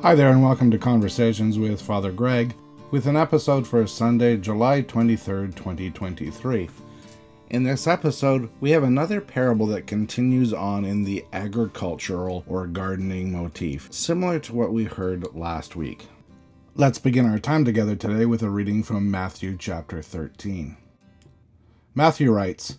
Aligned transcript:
Hi 0.00 0.14
there, 0.14 0.30
and 0.30 0.44
welcome 0.44 0.70
to 0.70 0.78
Conversations 0.78 1.58
with 1.58 1.82
Father 1.82 2.12
Greg, 2.12 2.54
with 2.92 3.08
an 3.08 3.16
episode 3.16 3.66
for 3.66 3.84
Sunday, 3.84 4.36
July 4.36 4.80
23rd, 4.80 5.56
2023. 5.56 6.70
In 7.50 7.64
this 7.64 7.88
episode, 7.88 8.48
we 8.60 8.70
have 8.70 8.84
another 8.84 9.20
parable 9.20 9.66
that 9.66 9.88
continues 9.88 10.52
on 10.52 10.84
in 10.84 11.02
the 11.02 11.24
agricultural 11.32 12.44
or 12.46 12.68
gardening 12.68 13.32
motif, 13.32 13.92
similar 13.92 14.38
to 14.38 14.54
what 14.54 14.72
we 14.72 14.84
heard 14.84 15.34
last 15.34 15.74
week. 15.74 16.06
Let's 16.76 17.00
begin 17.00 17.26
our 17.26 17.40
time 17.40 17.64
together 17.64 17.96
today 17.96 18.24
with 18.24 18.44
a 18.44 18.50
reading 18.50 18.84
from 18.84 19.10
Matthew 19.10 19.56
chapter 19.58 20.00
13. 20.00 20.76
Matthew 21.96 22.30
writes 22.30 22.78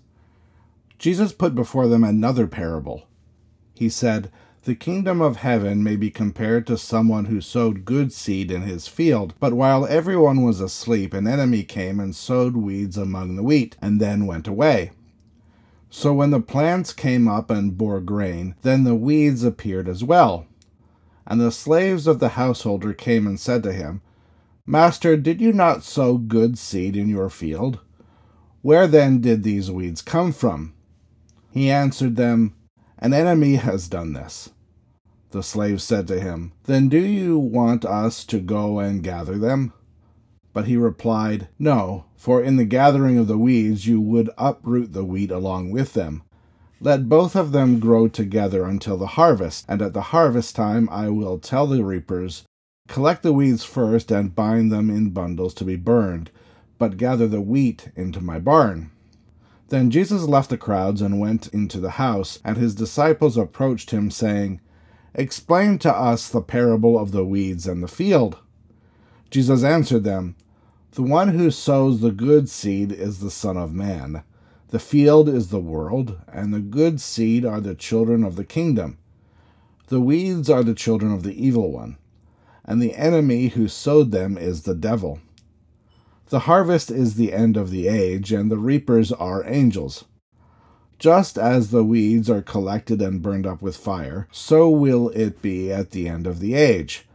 Jesus 0.98 1.34
put 1.34 1.54
before 1.54 1.90
them 1.90 2.06
another 2.06 2.48
parable. 2.48 3.08
He 3.76 3.90
said, 3.90 4.32
The 4.70 4.76
kingdom 4.76 5.20
of 5.20 5.38
heaven 5.38 5.84
may 5.84 5.96
be 5.96 6.12
compared 6.12 6.68
to 6.68 6.78
someone 6.78 7.26
who 7.26 7.42
sowed 7.42 7.86
good 7.86 8.14
seed 8.14 8.52
in 8.52 8.62
his 8.62 8.88
field, 8.88 9.34
but 9.40 9.56
while 9.56 9.88
everyone 9.88 10.44
was 10.44 10.62
asleep, 10.62 11.12
an 11.12 11.26
enemy 11.26 11.64
came 11.64 12.00
and 12.00 12.16
sowed 12.16 12.56
weeds 12.56 12.96
among 12.96 13.36
the 13.36 13.42
wheat, 13.42 13.76
and 13.82 14.00
then 14.00 14.28
went 14.28 14.48
away. 14.48 14.92
So 15.90 16.14
when 16.14 16.30
the 16.30 16.40
plants 16.40 16.94
came 16.94 17.28
up 17.28 17.50
and 17.50 17.80
bore 17.80 18.00
grain, 18.00 18.54
then 18.62 18.84
the 18.84 18.94
weeds 18.94 19.44
appeared 19.44 19.90
as 19.90 20.04
well. 20.04 20.46
And 21.26 21.42
the 21.42 21.52
slaves 21.52 22.06
of 22.06 22.20
the 22.20 22.30
householder 22.38 22.94
came 22.94 23.26
and 23.26 23.40
said 23.40 23.64
to 23.64 23.74
him, 23.74 24.04
Master, 24.68 25.18
did 25.18 25.42
you 25.42 25.52
not 25.52 25.82
sow 25.82 26.20
good 26.20 26.60
seed 26.60 26.96
in 26.96 27.10
your 27.10 27.32
field? 27.32 27.80
Where 28.62 28.86
then 28.86 29.20
did 29.20 29.42
these 29.42 29.72
weeds 29.72 30.04
come 30.04 30.32
from? 30.32 30.76
He 31.50 31.72
answered 31.72 32.18
them, 32.18 32.54
An 33.00 33.16
enemy 33.16 33.56
has 33.56 33.88
done 33.88 34.14
this. 34.14 34.52
The 35.32 35.44
slaves 35.44 35.84
said 35.84 36.08
to 36.08 36.20
him, 36.20 36.54
Then 36.64 36.90
do 36.90 36.98
you 36.98 37.38
want 37.38 37.86
us 37.86 38.26
to 38.26 38.40
go 38.40 38.80
and 38.80 39.04
gather 39.04 39.38
them? 39.38 39.74
But 40.54 40.66
he 40.66 40.76
replied, 40.76 41.50
No, 41.60 42.06
for 42.16 42.42
in 42.42 42.56
the 42.56 42.66
gathering 42.66 43.20
of 43.20 43.28
the 43.28 43.38
weeds 43.38 43.86
you 43.86 44.02
would 44.02 44.32
uproot 44.40 44.94
the 44.94 45.06
wheat 45.06 45.30
along 45.30 45.70
with 45.70 45.94
them. 45.94 46.24
Let 46.82 47.10
both 47.10 47.36
of 47.36 47.52
them 47.52 47.80
grow 47.80 48.08
together 48.08 48.66
until 48.66 48.98
the 48.98 49.06
harvest, 49.06 49.66
and 49.68 49.82
at 49.82 49.94
the 49.94 50.10
harvest 50.10 50.56
time 50.56 50.90
I 50.92 51.10
will 51.10 51.38
tell 51.38 51.68
the 51.68 51.84
reapers, 51.84 52.46
Collect 52.88 53.22
the 53.22 53.34
weeds 53.34 53.64
first 53.64 54.12
and 54.12 54.34
bind 54.34 54.72
them 54.72 54.90
in 54.90 55.12
bundles 55.12 55.54
to 55.56 55.64
be 55.64 55.76
burned, 55.76 56.32
but 56.80 56.98
gather 56.98 57.28
the 57.28 57.42
wheat 57.42 57.92
into 57.96 58.20
my 58.20 58.40
barn. 58.40 58.90
Then 59.68 59.92
Jesus 59.92 60.24
left 60.24 60.50
the 60.50 60.58
crowds 60.58 61.04
and 61.04 61.20
went 61.20 61.50
into 61.50 61.80
the 61.80 61.92
house, 61.92 62.40
and 62.44 62.58
his 62.58 62.74
disciples 62.74 63.38
approached 63.38 63.92
him, 63.92 64.10
saying, 64.10 64.60
Explain 65.14 65.80
to 65.80 65.94
us 65.94 66.30
the 66.30 66.42
parable 66.42 66.98
of 66.98 67.12
the 67.12 67.26
weeds 67.26 67.68
and 67.68 67.82
the 67.82 67.88
field. 67.88 68.38
Jesus 69.30 69.64
answered 69.64 70.04
them, 70.04 70.36
The 70.92 71.04
one 71.04 71.30
who 71.30 71.52
sows 71.52 72.02
the 72.02 72.12
good 72.12 72.50
seed 72.50 72.92
is 72.92 73.20
the 73.20 73.32
Son 73.32 73.58
of 73.58 73.74
Man. 73.74 74.24
The 74.70 74.80
field 74.80 75.28
is 75.28 75.48
the 75.48 75.60
world, 75.60 76.18
and 76.32 76.54
the 76.54 76.60
good 76.60 77.02
seed 77.02 77.44
are 77.44 77.60
the 77.60 77.76
children 77.76 78.24
of 78.24 78.36
the 78.36 78.46
kingdom. 78.46 78.98
The 79.88 80.00
weeds 80.00 80.50
are 80.50 80.64
the 80.64 80.76
children 80.76 81.12
of 81.12 81.24
the 81.24 81.34
evil 81.44 81.72
one, 81.72 81.98
and 82.64 82.80
the 82.80 82.94
enemy 82.94 83.48
who 83.48 83.68
sowed 83.68 84.12
them 84.12 84.38
is 84.38 84.62
the 84.62 84.76
devil. 84.76 85.20
The 86.28 86.42
harvest 86.42 86.92
is 86.92 87.16
the 87.16 87.34
end 87.34 87.58
of 87.58 87.72
the 87.72 87.88
age, 87.88 88.32
and 88.32 88.52
the 88.52 88.60
reapers 88.60 89.12
are 89.12 89.44
angels. 89.48 90.06
Just 91.00 91.38
as 91.38 91.72
the 91.72 91.84
weeds 91.86 92.30
are 92.30 92.42
collected 92.42 93.02
and 93.02 93.22
burned 93.22 93.48
up 93.48 93.62
with 93.62 93.78
fire, 93.78 94.28
so 94.32 94.70
will 94.70 95.10
it 95.10 95.42
be 95.42 95.72
at 95.72 95.92
the 95.92 96.10
end 96.10 96.28
of 96.28 96.40
the 96.40 96.56
age. 96.56 97.08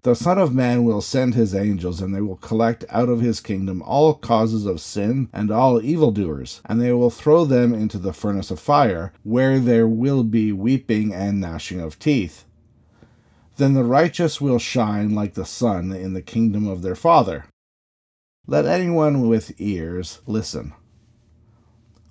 The 0.00 0.14
Son 0.14 0.38
of 0.38 0.54
Man 0.54 0.82
will 0.82 1.02
send 1.02 1.34
his 1.34 1.54
angels, 1.54 2.00
and 2.00 2.14
they 2.14 2.22
will 2.22 2.36
collect 2.36 2.86
out 2.88 3.10
of 3.10 3.20
his 3.20 3.38
kingdom 3.38 3.82
all 3.82 4.14
causes 4.14 4.64
of 4.64 4.80
sin 4.80 5.28
and 5.30 5.50
all 5.50 5.80
evildoers, 5.80 6.62
and 6.64 6.80
they 6.80 6.92
will 6.92 7.10
throw 7.10 7.44
them 7.44 7.74
into 7.74 7.98
the 7.98 8.14
furnace 8.14 8.50
of 8.50 8.58
fire, 8.58 9.12
where 9.24 9.60
there 9.60 9.86
will 9.86 10.24
be 10.24 10.50
weeping 10.50 11.12
and 11.12 11.38
gnashing 11.38 11.80
of 11.80 11.98
teeth. 11.98 12.46
Then 13.58 13.74
the 13.74 13.84
righteous 13.84 14.40
will 14.40 14.58
shine 14.58 15.14
like 15.14 15.34
the 15.34 15.44
sun 15.44 15.92
in 15.92 16.14
the 16.14 16.22
kingdom 16.22 16.66
of 16.66 16.80
their 16.80 16.96
Father. 16.96 17.44
Let 18.46 18.64
anyone 18.64 19.28
with 19.28 19.52
ears 19.60 20.20
listen. 20.26 20.72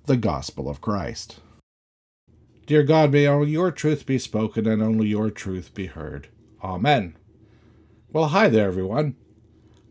The 0.08 0.18
Gospel 0.18 0.68
of 0.68 0.82
Christ. 0.82 1.42
Dear 2.66 2.82
God, 2.82 3.12
may 3.12 3.28
only 3.28 3.52
your 3.52 3.70
truth 3.70 4.08
be 4.08 4.18
spoken 4.18 4.68
and 4.68 4.82
only 4.82 5.08
your 5.08 5.30
truth 5.30 5.76
be 5.76 5.86
heard. 5.86 6.28
Amen. 6.64 7.16
Well, 8.12 8.30
hi 8.30 8.50
there, 8.50 8.68
everyone. 8.68 9.16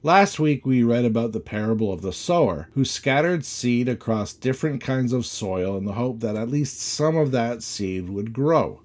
Last 0.03 0.41
week 0.41 0.67
we 0.67 0.83
read 0.83 1.05
about 1.05 1.31
the 1.31 1.39
parable 1.39 1.93
of 1.93 2.03
the 2.03 2.13
sower 2.13 2.71
who 2.75 2.85
scattered 2.85 3.45
seed 3.45 3.89
across 3.89 4.33
different 4.33 4.83
kinds 4.83 5.13
of 5.13 5.27
soil 5.27 5.77
in 5.77 5.85
the 5.85 5.93
hope 5.93 6.19
that 6.21 6.35
at 6.35 6.51
least 6.51 6.81
some 6.81 7.17
of 7.17 7.31
that 7.31 7.63
seed 7.63 8.11
would 8.11 8.33
grow. 8.33 8.83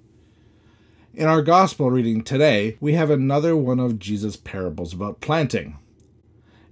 In 1.16 1.26
our 1.26 1.42
gospel 1.42 1.90
reading 1.90 2.24
today, 2.24 2.78
we 2.80 2.94
have 2.94 3.10
another 3.10 3.58
one 3.58 3.80
of 3.80 3.98
Jesus' 3.98 4.36
parables 4.36 4.94
about 4.94 5.22
planting. 5.22 5.80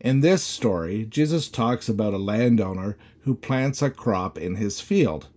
In 0.03 0.19
this 0.19 0.44
story, 0.44 1.06
Jesus 1.06 1.47
talks 1.47 1.88
about 1.88 2.14
a 2.14 2.18
landowner 2.18 2.97
who 3.22 3.36
plants 3.36 3.81
a 3.81 3.90
crop 3.90 4.38
in 4.38 4.56
his 4.56 4.81
field. 4.81 5.30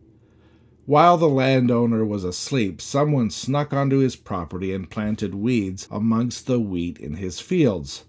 While 0.87 1.16
the 1.16 1.28
landowner 1.28 2.04
was 2.04 2.25
asleep, 2.25 2.82
someone 2.82 3.31
snuck 3.31 3.72
onto 3.72 3.99
his 3.99 4.16
property 4.16 4.75
and 4.75 4.91
planted 4.91 5.37
weeds 5.37 5.87
amongst 5.88 6.49
the 6.49 6.59
wheat 6.59 6.99
in 6.99 7.15
his 7.15 7.38
fields. 7.38 8.06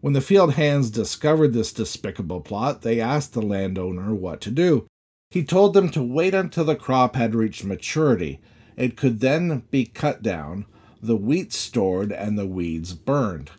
When 0.00 0.14
the 0.14 0.22
field 0.22 0.54
hands 0.54 0.90
discovered 0.90 1.52
this 1.52 1.74
despicable 1.74 2.40
plot, 2.40 2.80
they 2.80 2.98
asked 2.98 3.34
the 3.34 3.42
landowner 3.42 4.14
what 4.14 4.40
to 4.40 4.50
do. 4.50 4.86
He 5.30 5.44
told 5.44 5.74
them 5.74 5.90
to 5.90 6.02
wait 6.02 6.32
until 6.32 6.64
the 6.64 6.74
crop 6.74 7.16
had 7.16 7.34
reached 7.34 7.64
maturity. 7.64 8.40
It 8.78 8.96
could 8.96 9.20
then 9.20 9.64
be 9.70 9.84
cut 9.84 10.22
down, 10.22 10.64
the 11.02 11.16
wheat 11.16 11.52
stored, 11.52 12.12
and 12.12 12.38
the 12.38 12.46
weeds 12.46 12.94
burned. 12.94 13.50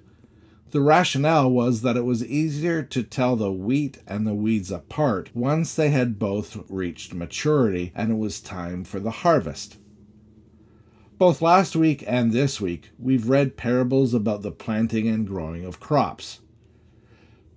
The 0.72 0.80
rationale 0.80 1.52
was 1.52 1.82
that 1.82 1.98
it 1.98 2.06
was 2.06 2.26
easier 2.26 2.82
to 2.82 3.04
tell 3.04 3.36
the 3.36 3.52
wheat 3.52 3.98
and 4.08 4.26
the 4.26 4.34
weeds 4.34 4.72
apart 4.72 5.30
once 5.34 5.76
they 5.76 5.90
had 5.90 6.18
both 6.18 6.64
reached 6.70 7.14
maturity 7.14 7.92
and 7.94 8.10
it 8.10 8.18
was 8.18 8.40
time 8.40 8.86
for 8.86 9.02
the 9.02 9.12
harvest. 9.12 9.78
Both 11.18 11.42
last 11.42 11.76
week 11.76 12.06
and 12.08 12.32
this 12.32 12.62
week, 12.62 12.92
we've 12.98 13.28
read 13.28 13.58
parables 13.58 14.14
about 14.14 14.44
the 14.44 14.52
planting 14.52 15.10
and 15.10 15.28
growing 15.28 15.66
of 15.66 15.82
crops. 15.82 16.40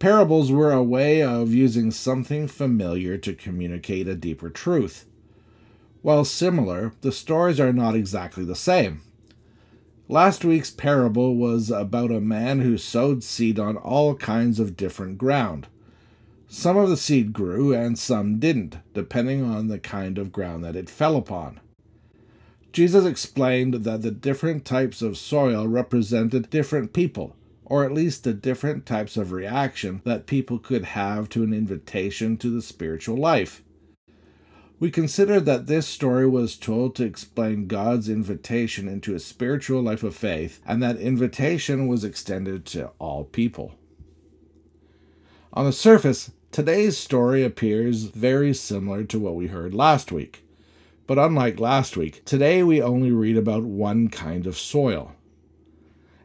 Parables 0.00 0.50
were 0.50 0.72
a 0.72 0.82
way 0.82 1.22
of 1.22 1.54
using 1.54 1.92
something 1.92 2.48
familiar 2.48 3.16
to 3.18 3.32
communicate 3.32 4.08
a 4.08 4.16
deeper 4.16 4.50
truth. 4.50 5.06
While 6.02 6.24
similar, 6.24 6.92
the 7.00 7.12
stories 7.12 7.60
are 7.60 7.72
not 7.72 7.94
exactly 7.94 8.44
the 8.44 8.56
same. 8.56 9.02
Last 10.08 10.44
week's 10.44 10.70
parable 10.70 11.34
was 11.34 11.70
about 11.70 12.10
a 12.10 12.20
man 12.20 12.60
who 12.60 12.76
sowed 12.76 13.24
seed 13.24 13.58
on 13.58 13.78
all 13.78 14.14
kinds 14.14 14.60
of 14.60 14.76
different 14.76 15.16
ground. 15.16 15.66
Some 16.46 16.76
of 16.76 16.90
the 16.90 16.98
seed 16.98 17.32
grew 17.32 17.72
and 17.72 17.98
some 17.98 18.38
didn't, 18.38 18.76
depending 18.92 19.42
on 19.42 19.68
the 19.68 19.78
kind 19.78 20.18
of 20.18 20.30
ground 20.30 20.62
that 20.62 20.76
it 20.76 20.90
fell 20.90 21.16
upon. 21.16 21.58
Jesus 22.70 23.06
explained 23.06 23.84
that 23.84 24.02
the 24.02 24.10
different 24.10 24.66
types 24.66 25.00
of 25.00 25.16
soil 25.16 25.66
represented 25.66 26.50
different 26.50 26.92
people, 26.92 27.34
or 27.64 27.82
at 27.82 27.94
least 27.94 28.24
the 28.24 28.34
different 28.34 28.84
types 28.84 29.16
of 29.16 29.32
reaction 29.32 30.02
that 30.04 30.26
people 30.26 30.58
could 30.58 30.84
have 30.84 31.30
to 31.30 31.42
an 31.42 31.54
invitation 31.54 32.36
to 32.36 32.50
the 32.50 32.60
spiritual 32.60 33.16
life. 33.16 33.63
We 34.80 34.90
consider 34.90 35.38
that 35.40 35.66
this 35.66 35.86
story 35.86 36.26
was 36.26 36.56
told 36.56 36.96
to 36.96 37.04
explain 37.04 37.68
God's 37.68 38.08
invitation 38.08 38.88
into 38.88 39.14
a 39.14 39.20
spiritual 39.20 39.80
life 39.80 40.02
of 40.02 40.16
faith, 40.16 40.60
and 40.66 40.82
that 40.82 40.96
invitation 40.96 41.86
was 41.86 42.02
extended 42.02 42.66
to 42.66 42.90
all 42.98 43.24
people. 43.24 43.76
On 45.52 45.64
the 45.64 45.72
surface, 45.72 46.32
today's 46.50 46.98
story 46.98 47.44
appears 47.44 48.04
very 48.04 48.52
similar 48.52 49.04
to 49.04 49.20
what 49.20 49.36
we 49.36 49.46
heard 49.46 49.72
last 49.72 50.10
week. 50.10 50.44
But 51.06 51.18
unlike 51.18 51.60
last 51.60 51.96
week, 51.96 52.24
today 52.24 52.64
we 52.64 52.82
only 52.82 53.12
read 53.12 53.36
about 53.36 53.62
one 53.62 54.08
kind 54.08 54.46
of 54.46 54.58
soil. 54.58 55.12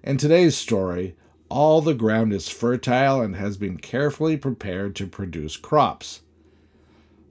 In 0.04 0.18
today's 0.18 0.58
story, 0.58 1.16
all 1.50 1.82
the 1.82 1.94
ground 1.94 2.34
is 2.34 2.50
fertile 2.50 3.22
and 3.22 3.36
has 3.36 3.58
been 3.58 3.78
carefully 3.78 4.38
prepared 4.38 4.96
to 4.96 5.06
produce 5.06 5.56
crops. 5.56 6.22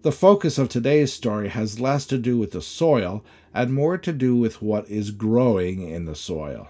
The 0.02 0.12
focus 0.12 0.58
of 0.58 0.68
today's 0.68 1.12
story 1.12 1.48
has 1.48 1.80
less 1.80 2.06
to 2.06 2.18
do 2.18 2.38
with 2.38 2.52
the 2.52 2.62
soil 2.62 3.24
and 3.52 3.74
more 3.74 3.98
to 3.98 4.12
do 4.12 4.36
with 4.36 4.62
what 4.62 4.88
is 4.88 5.10
growing 5.10 5.88
in 5.88 6.04
the 6.04 6.14
soil. 6.14 6.68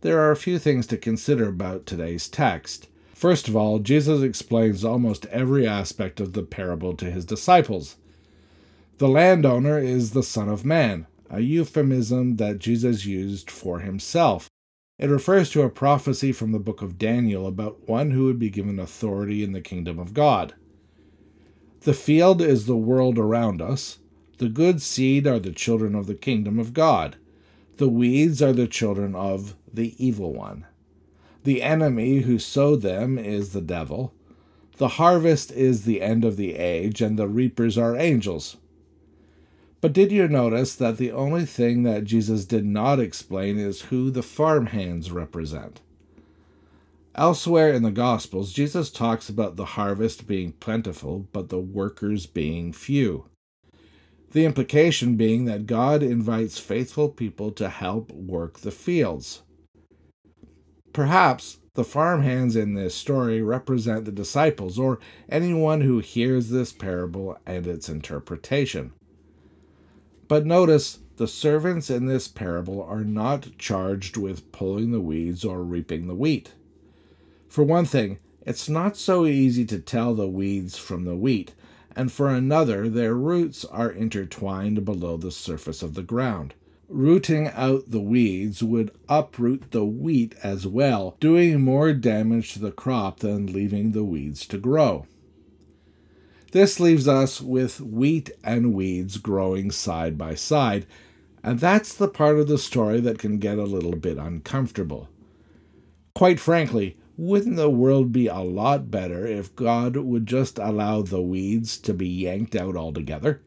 There 0.00 0.18
are 0.18 0.30
a 0.30 0.36
few 0.36 0.58
things 0.58 0.86
to 0.86 0.96
consider 0.96 1.48
about 1.48 1.84
today's 1.84 2.28
text. 2.28 2.88
First 3.12 3.46
of 3.46 3.54
all, 3.54 3.78
Jesus 3.78 4.22
explains 4.22 4.86
almost 4.86 5.26
every 5.26 5.66
aspect 5.66 6.18
of 6.18 6.32
the 6.32 6.42
parable 6.42 6.96
to 6.96 7.10
his 7.10 7.26
disciples. 7.26 7.96
The 8.96 9.08
landowner 9.08 9.78
is 9.78 10.12
the 10.12 10.22
Son 10.22 10.48
of 10.48 10.64
Man, 10.64 11.06
a 11.28 11.40
euphemism 11.40 12.36
that 12.36 12.58
Jesus 12.58 13.04
used 13.04 13.50
for 13.50 13.80
himself. 13.80 14.48
It 14.98 15.10
refers 15.10 15.50
to 15.50 15.62
a 15.62 15.68
prophecy 15.68 16.32
from 16.32 16.52
the 16.52 16.58
book 16.58 16.80
of 16.80 16.98
Daniel 16.98 17.46
about 17.46 17.86
one 17.86 18.12
who 18.12 18.24
would 18.24 18.38
be 18.38 18.50
given 18.50 18.78
authority 18.78 19.44
in 19.44 19.52
the 19.52 19.60
kingdom 19.60 19.98
of 19.98 20.14
God. 20.14 20.54
The 21.84 21.94
field 21.94 22.40
is 22.40 22.66
the 22.66 22.76
world 22.76 23.18
around 23.18 23.60
us. 23.60 23.98
The 24.38 24.48
good 24.48 24.80
seed 24.80 25.26
are 25.26 25.40
the 25.40 25.50
children 25.50 25.96
of 25.96 26.06
the 26.06 26.14
kingdom 26.14 26.60
of 26.60 26.72
God. 26.72 27.16
The 27.78 27.88
weeds 27.88 28.40
are 28.40 28.52
the 28.52 28.68
children 28.68 29.16
of 29.16 29.56
the 29.72 29.96
evil 29.98 30.32
one. 30.32 30.64
The 31.42 31.60
enemy 31.60 32.20
who 32.20 32.38
sowed 32.38 32.82
them 32.82 33.18
is 33.18 33.52
the 33.52 33.60
devil. 33.60 34.14
The 34.76 34.88
harvest 34.90 35.50
is 35.50 35.84
the 35.84 36.02
end 36.02 36.24
of 36.24 36.36
the 36.36 36.54
age, 36.54 37.00
and 37.02 37.18
the 37.18 37.26
reapers 37.26 37.76
are 37.76 37.96
angels. 37.96 38.58
But 39.80 39.92
did 39.92 40.12
you 40.12 40.28
notice 40.28 40.76
that 40.76 40.98
the 40.98 41.10
only 41.10 41.44
thing 41.44 41.82
that 41.82 42.04
Jesus 42.04 42.44
did 42.44 42.64
not 42.64 43.00
explain 43.00 43.58
is 43.58 43.82
who 43.82 44.12
the 44.12 44.22
farmhands 44.22 45.10
represent? 45.10 45.80
Elsewhere 47.14 47.70
in 47.72 47.82
the 47.82 47.90
Gospels, 47.90 48.54
Jesus 48.54 48.90
talks 48.90 49.28
about 49.28 49.56
the 49.56 49.66
harvest 49.66 50.26
being 50.26 50.52
plentiful, 50.52 51.28
but 51.32 51.50
the 51.50 51.58
workers 51.60 52.24
being 52.24 52.72
few. 52.72 53.26
The 54.30 54.46
implication 54.46 55.16
being 55.16 55.44
that 55.44 55.66
God 55.66 56.02
invites 56.02 56.58
faithful 56.58 57.10
people 57.10 57.52
to 57.52 57.68
help 57.68 58.10
work 58.12 58.60
the 58.60 58.70
fields. 58.70 59.42
Perhaps 60.94 61.58
the 61.74 61.84
farmhands 61.84 62.56
in 62.56 62.72
this 62.72 62.94
story 62.94 63.42
represent 63.42 64.06
the 64.06 64.12
disciples 64.12 64.78
or 64.78 64.98
anyone 65.28 65.82
who 65.82 65.98
hears 65.98 66.48
this 66.48 66.72
parable 66.72 67.38
and 67.44 67.66
its 67.66 67.90
interpretation. 67.90 68.92
But 70.28 70.46
notice 70.46 71.00
the 71.16 71.28
servants 71.28 71.90
in 71.90 72.06
this 72.06 72.26
parable 72.26 72.82
are 72.82 73.04
not 73.04 73.58
charged 73.58 74.16
with 74.16 74.50
pulling 74.50 74.92
the 74.92 75.00
weeds 75.00 75.44
or 75.44 75.62
reaping 75.62 76.06
the 76.06 76.14
wheat. 76.14 76.52
For 77.52 77.64
one 77.64 77.84
thing, 77.84 78.18
it's 78.46 78.66
not 78.66 78.96
so 78.96 79.26
easy 79.26 79.66
to 79.66 79.78
tell 79.78 80.14
the 80.14 80.26
weeds 80.26 80.78
from 80.78 81.04
the 81.04 81.14
wheat, 81.14 81.52
and 81.94 82.10
for 82.10 82.30
another, 82.30 82.88
their 82.88 83.12
roots 83.12 83.66
are 83.66 83.90
intertwined 83.90 84.86
below 84.86 85.18
the 85.18 85.30
surface 85.30 85.82
of 85.82 85.92
the 85.92 86.02
ground. 86.02 86.54
Rooting 86.88 87.48
out 87.48 87.90
the 87.90 88.00
weeds 88.00 88.62
would 88.62 88.90
uproot 89.06 89.70
the 89.70 89.84
wheat 89.84 90.34
as 90.42 90.66
well, 90.66 91.14
doing 91.20 91.60
more 91.60 91.92
damage 91.92 92.54
to 92.54 92.58
the 92.58 92.72
crop 92.72 93.20
than 93.20 93.52
leaving 93.52 93.92
the 93.92 94.02
weeds 94.02 94.46
to 94.46 94.56
grow. 94.56 95.04
This 96.52 96.80
leaves 96.80 97.06
us 97.06 97.42
with 97.42 97.82
wheat 97.82 98.30
and 98.42 98.72
weeds 98.72 99.18
growing 99.18 99.70
side 99.70 100.16
by 100.16 100.36
side, 100.36 100.86
and 101.42 101.60
that's 101.60 101.92
the 101.92 102.08
part 102.08 102.38
of 102.38 102.48
the 102.48 102.56
story 102.56 103.00
that 103.00 103.18
can 103.18 103.36
get 103.36 103.58
a 103.58 103.64
little 103.64 103.96
bit 103.96 104.16
uncomfortable. 104.16 105.10
Quite 106.14 106.40
frankly, 106.40 106.96
wouldn't 107.16 107.56
the 107.56 107.68
world 107.68 108.12
be 108.12 108.26
a 108.26 108.38
lot 108.38 108.90
better 108.90 109.26
if 109.26 109.54
God 109.54 109.96
would 109.96 110.26
just 110.26 110.58
allow 110.58 111.02
the 111.02 111.20
weeds 111.20 111.76
to 111.78 111.92
be 111.92 112.08
yanked 112.08 112.56
out 112.56 112.76
altogether? 112.76 113.42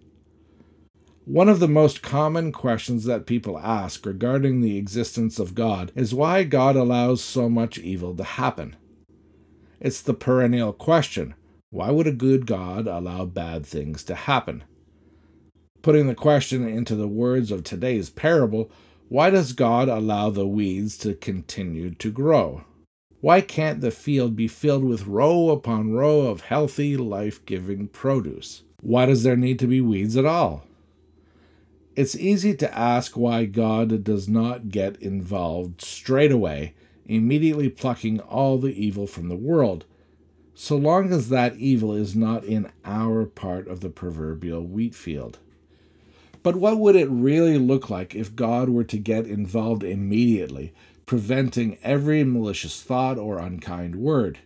One 1.26 1.50
of 1.50 1.60
the 1.60 1.68
most 1.68 2.04
common 2.04 2.52
questions 2.52 3.06
that 3.06 3.26
people 3.26 3.58
ask 3.58 4.06
regarding 4.06 4.62
the 4.62 4.78
existence 4.78 5.40
of 5.40 5.56
God 5.56 5.92
is 5.96 6.14
why 6.14 6.44
God 6.44 6.76
allows 6.76 7.24
so 7.24 7.50
much 7.50 7.80
evil 7.80 8.16
to 8.16 8.24
happen. 8.24 8.76
It's 9.80 10.02
the 10.02 10.14
perennial 10.14 10.72
question 10.72 11.34
why 11.72 11.90
would 11.90 12.08
a 12.08 12.12
good 12.12 12.46
God 12.46 12.88
allow 12.88 13.26
bad 13.26 13.66
things 13.66 14.04
to 14.04 14.16
happen? 14.16 14.64
Putting 15.82 16.08
the 16.08 16.16
question 16.16 16.68
into 16.68 16.96
the 16.96 17.08
words 17.08 17.52
of 17.52 17.64
today's 17.64 18.10
parable, 18.10 18.72
why 19.10 19.30
does 19.30 19.52
God 19.52 19.90
allow 19.90 20.30
the 20.30 20.48
weeds 20.48 20.98
to 21.00 21.16
continue 21.16 21.94
to 21.96 22.12
grow? 22.12 22.64
Why 23.22 23.42
can't 23.42 23.82
the 23.82 23.92
field 23.92 24.36
be 24.36 24.48
filled 24.48 24.84
with 24.84 25.08
row 25.08 25.50
upon 25.50 25.94
row 25.94 26.22
of 26.22 26.42
healthy, 26.42 26.96
life 26.98 27.44
giving 27.46 27.88
produce? 27.88 28.64
Why 28.82 29.06
does 29.06 29.24
there 29.24 29.38
need 29.38 29.58
to 29.60 29.68
be 29.68 29.82
weeds 29.82 30.16
at 30.16 30.26
all? 30.26 30.68
It's 31.96 32.16
easy 32.16 32.54
to 32.56 32.78
ask 32.78 33.16
why 33.16 33.46
God 33.46 34.04
does 34.04 34.28
not 34.28 34.70
get 34.70 35.02
involved 35.02 35.82
straight 35.82 36.32
away, 36.32 36.74
immediately 37.08 37.70
plucking 37.70 38.20
all 38.20 38.58
the 38.58 38.74
evil 38.74 39.08
from 39.08 39.30
the 39.30 39.36
world, 39.36 39.86
so 40.54 40.76
long 40.76 41.12
as 41.12 41.30
that 41.30 41.56
evil 41.56 41.94
is 41.94 42.16
not 42.16 42.44
in 42.44 42.70
our 42.84 43.26
part 43.26 43.68
of 43.68 43.80
the 43.80 43.90
proverbial 43.90 44.64
wheat 44.64 44.94
field. 44.94 45.40
But 46.44 46.58
what 46.58 46.78
would 46.78 46.96
it 46.96 47.10
really 47.10 47.58
look 47.58 47.90
like 47.90 48.14
if 48.14 48.36
God 48.36 48.70
were 48.70 48.84
to 48.84 48.98
get 48.98 49.26
involved 49.26 49.84
immediately 49.84 50.74
preventing 51.06 51.78
every 51.84 52.24
malicious 52.24 52.82
thought 52.82 53.18
or 53.18 53.38
unkind 53.38 53.96
word. 53.96 54.40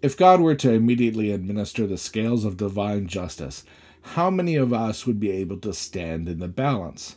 If 0.00 0.16
God 0.16 0.40
were 0.40 0.54
to 0.56 0.72
immediately 0.72 1.32
administer 1.32 1.86
the 1.86 1.98
scales 1.98 2.44
of 2.44 2.56
divine 2.56 3.08
justice, 3.08 3.64
how 4.02 4.30
many 4.30 4.54
of 4.54 4.72
us 4.72 5.06
would 5.06 5.18
be 5.18 5.30
able 5.30 5.58
to 5.58 5.72
stand 5.72 6.28
in 6.28 6.38
the 6.38 6.48
balance? 6.48 7.16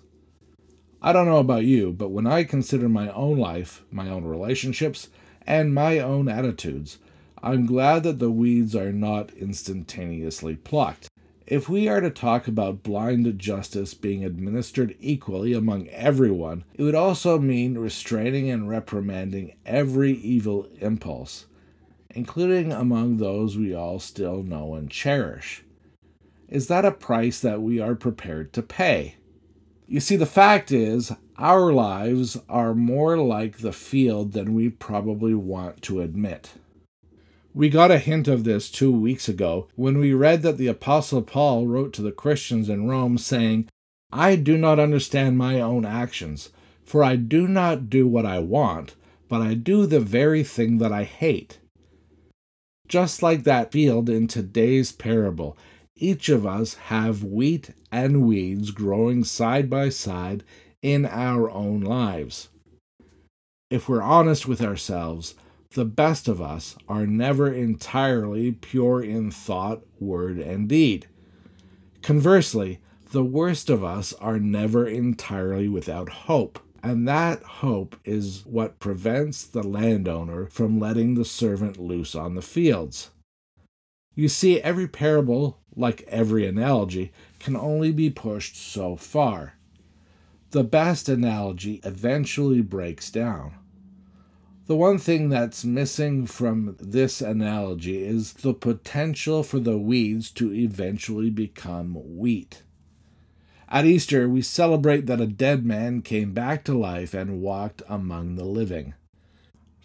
I 1.02 1.14
don't 1.14 1.28
know 1.28 1.38
about 1.38 1.64
you, 1.64 1.92
but 1.92 2.10
when 2.10 2.28
I 2.28 2.44
consider 2.44 2.90
my 2.90 3.10
own 3.12 3.38
life, 3.38 3.84
my 3.92 4.10
own 4.10 4.24
relationships, 4.24 5.10
and 5.48 5.74
my 5.74 6.00
own 6.00 6.28
attitudes, 6.28 7.00
I'm 7.44 7.66
glad 7.66 8.04
that 8.04 8.20
the 8.20 8.32
weeds 8.32 8.76
are 8.76 8.92
not 8.92 9.32
instantaneously 9.34 10.56
plucked. 10.56 11.11
If 11.52 11.68
we 11.68 11.90
are 11.90 12.00
to 12.00 12.10
talk 12.10 12.48
about 12.48 12.82
blind 12.82 13.38
justice 13.38 13.94
being 13.94 14.24
administered 14.24 14.96
equally 15.02 15.52
among 15.52 15.90
everyone, 15.90 16.64
it 16.76 16.84
would 16.84 16.96
also 16.96 17.38
mean 17.40 17.78
restraining 17.78 18.50
and 18.50 18.70
reprimanding 18.70 19.58
every 19.66 20.14
evil 20.14 20.70
impulse, 20.80 21.48
including 22.12 22.72
among 22.72 23.18
those 23.18 23.58
we 23.58 23.74
all 23.76 24.00
still 24.00 24.44
know 24.44 24.76
and 24.76 24.90
cherish. 24.90 25.66
Is 26.48 26.70
that 26.70 26.86
a 26.86 26.92
price 26.92 27.42
that 27.42 27.62
we 27.62 27.82
are 27.82 27.96
prepared 27.96 28.54
to 28.54 28.62
pay? 28.62 29.18
You 29.88 30.00
see, 30.00 30.16
the 30.16 30.26
fact 30.26 30.72
is, 30.72 31.12
our 31.38 31.74
lives 31.74 32.40
are 32.48 32.74
more 32.74 33.18
like 33.18 33.58
the 33.58 33.74
field 33.74 34.32
than 34.32 34.54
we 34.54 34.70
probably 34.70 35.34
want 35.34 35.82
to 35.82 36.00
admit. 36.00 36.54
We 37.54 37.68
got 37.68 37.92
a 37.92 38.00
hint 38.00 38.30
of 38.30 38.46
this 38.46 38.70
two 38.70 38.94
weeks 38.94 39.28
ago 39.28 39.68
when 39.76 39.98
we 39.98 40.14
read 40.14 40.42
that 40.44 40.58
the 40.58 40.68
Apostle 40.68 41.22
Paul 41.22 41.68
wrote 41.68 41.92
to 41.94 42.02
the 42.02 42.14
Christians 42.14 42.70
in 42.70 42.88
Rome 42.88 43.18
saying, 43.18 43.68
I 44.10 44.38
do 44.38 44.58
not 44.58 44.80
understand 44.80 45.38
my 45.38 45.60
own 45.60 45.86
actions, 45.86 46.52
for 46.86 47.04
I 47.04 47.18
do 47.18 47.50
not 47.50 47.90
do 47.90 48.08
what 48.08 48.26
I 48.26 48.40
want, 48.40 48.96
but 49.28 49.42
I 49.42 49.54
do 49.54 49.86
the 49.86 50.00
very 50.00 50.44
thing 50.44 50.78
that 50.78 50.94
I 50.94 51.04
hate. 51.04 51.60
Just 52.88 53.22
like 53.22 53.44
that 53.44 53.74
field 53.74 54.10
in 54.10 54.28
today's 54.28 54.94
parable, 54.94 55.58
each 55.98 56.30
of 56.30 56.46
us 56.46 56.76
have 56.76 57.22
wheat 57.22 57.72
and 57.92 58.26
weeds 58.26 58.72
growing 58.72 59.26
side 59.26 59.70
by 59.70 59.90
side 59.90 60.44
in 60.82 61.06
our 61.06 61.50
own 61.52 61.82
lives. 61.82 62.48
If 63.70 63.90
we're 63.90 64.02
honest 64.02 64.48
with 64.48 64.62
ourselves, 64.62 65.36
the 65.74 65.86
best 65.86 66.28
of 66.28 66.42
us 66.42 66.76
are 66.90 67.08
never 67.08 67.52
entirely 67.52 68.52
pure 68.52 69.02
in 69.02 69.32
thought, 69.32 69.82
word, 70.00 70.38
and 70.38 70.68
deed. 70.68 71.08
Conversely, 72.02 72.80
the 73.12 73.24
worst 73.24 73.70
of 73.70 73.84
us 73.84 74.14
are 74.14 74.40
never 74.40 74.88
entirely 74.88 75.68
without 75.70 76.10
hope, 76.10 76.60
and 76.84 77.08
that 77.08 77.42
hope 77.44 77.96
is 78.04 78.46
what 78.46 78.80
prevents 78.80 79.44
the 79.46 79.64
landowner 79.64 80.48
from 80.48 80.80
letting 80.80 81.16
the 81.16 81.26
servant 81.26 81.78
loose 81.78 82.16
on 82.16 82.36
the 82.36 82.42
fields. 82.42 83.12
You 84.14 84.28
see, 84.28 84.60
every 84.60 84.88
parable, 84.88 85.60
like 85.76 86.04
every 86.08 86.46
analogy, 86.46 87.14
can 87.40 87.56
only 87.56 87.92
be 87.94 88.10
pushed 88.10 88.58
so 88.58 88.98
far. 88.98 89.54
The 90.50 90.66
best 90.66 91.08
analogy 91.08 91.80
eventually 91.86 92.62
breaks 92.62 93.10
down. 93.10 93.54
The 94.72 94.78
one 94.78 95.00
thing 95.00 95.28
that's 95.28 95.66
missing 95.66 96.26
from 96.26 96.78
this 96.80 97.20
analogy 97.20 98.06
is 98.06 98.32
the 98.32 98.54
potential 98.54 99.44
for 99.44 99.60
the 99.60 99.78
weeds 99.78 100.32
to 100.32 100.54
eventually 100.54 101.30
become 101.30 101.98
wheat. 102.18 102.64
At 103.68 103.86
Easter, 103.86 104.30
we 104.30 104.42
celebrate 104.42 105.08
that 105.08 105.20
a 105.20 105.28
dead 105.28 105.66
man 105.66 106.02
came 106.02 106.32
back 106.32 106.64
to 106.64 106.74
life 106.74 107.14
and 107.14 107.42
walked 107.42 107.82
among 107.90 108.36
the 108.36 108.46
living. 108.46 108.94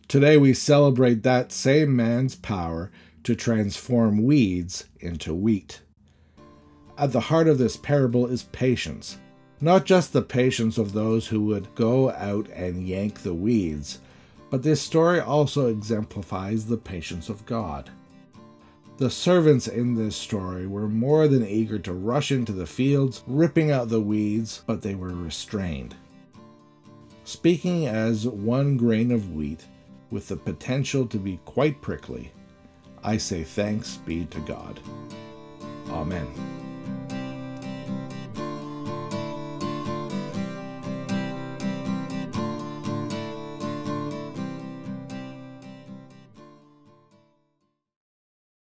Today, 0.07 0.37
we 0.37 0.55
celebrate 0.55 1.25
that 1.25 1.51
same 1.51 1.97
man's 1.97 2.37
power 2.37 2.93
to 3.25 3.35
transform 3.35 4.23
weeds 4.23 4.85
into 5.01 5.35
wheat. 5.35 5.81
At 6.97 7.11
the 7.11 7.23
heart 7.23 7.49
of 7.49 7.59
this 7.59 7.77
parable 7.77 8.29
is 8.29 8.45
patience, 8.45 9.19
not 9.61 9.85
just 9.85 10.13
the 10.13 10.23
patience 10.23 10.79
of 10.79 10.93
those 10.93 11.27
who 11.27 11.41
would 11.47 11.75
go 11.75 12.13
out 12.13 12.49
and 12.51 12.87
yank 12.87 13.25
the 13.25 13.35
weeds 13.35 13.99
but 14.51 14.63
this 14.63 14.81
story 14.81 15.21
also 15.21 15.67
exemplifies 15.67 16.67
the 16.67 16.77
patience 16.77 17.29
of 17.29 17.45
God. 17.47 17.91
The 18.99 19.11
servants 19.11 19.69
in 19.69 19.95
this 19.95 20.17
story 20.17 20.67
were 20.67 20.89
more 20.89 21.29
than 21.29 21.47
eager 21.47 21.79
to 21.81 21.93
rush 21.93 22.33
into 22.33 22.53
the 22.53 22.67
fields, 22.67 23.23
ripping 23.27 23.71
out 23.71 23.89
the 23.89 24.01
weeds, 24.01 24.63
but 24.67 24.81
they 24.81 24.95
were 24.95 25.15
restrained. 25.15 25.95
Speaking 27.25 27.87
as 27.87 28.27
one 28.27 28.77
grain 28.77 29.11
of 29.11 29.35
wheat, 29.35 29.67
with 30.11 30.29
the 30.29 30.37
potential 30.37 31.07
to 31.09 31.19
be 31.19 31.41
quite 31.45 31.83
prickly, 31.83 32.33
I 33.03 33.17
say 33.17 33.43
thanks 33.43 33.97
be 33.99 34.25
to 34.27 34.41
God. 34.41 34.81
Amen. 35.91 36.66